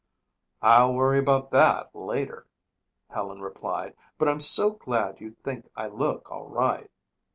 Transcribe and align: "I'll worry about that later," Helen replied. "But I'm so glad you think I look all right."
"I'll 0.63 0.95
worry 0.95 1.19
about 1.19 1.51
that 1.51 1.93
later," 1.93 2.47
Helen 3.11 3.39
replied. 3.39 3.95
"But 4.17 4.29
I'm 4.29 4.39
so 4.39 4.71
glad 4.71 5.21
you 5.21 5.29
think 5.29 5.69
I 5.75 5.89
look 5.89 6.31
all 6.31 6.47
right." 6.47 6.89